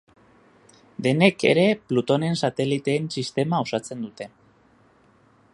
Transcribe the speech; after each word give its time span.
Denek 1.07 1.45
ere 1.49 1.65
Plutonen 1.91 2.41
sateliteen 2.41 3.13
sistema 3.19 3.63
osatzen 3.67 4.05
dute. 4.07 4.33